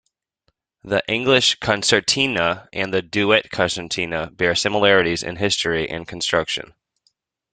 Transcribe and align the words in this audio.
The 0.83 1.03
"English 1.07 1.59
concertina" 1.59 2.67
and 2.73 2.91
the 2.91 3.03
"Duet 3.03 3.51
concertina" 3.51 4.31
bear 4.31 4.55
similarities 4.55 5.21
in 5.21 5.35
history 5.35 5.87
and 5.87 6.07
construction. 6.07 6.73